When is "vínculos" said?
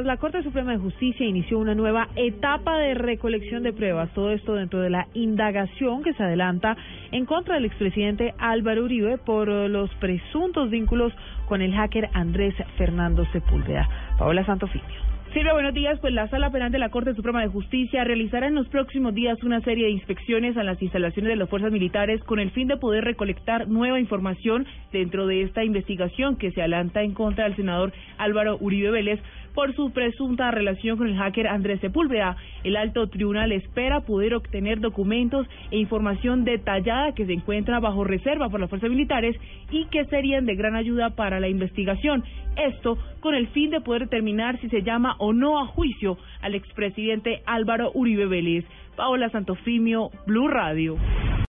10.70-11.12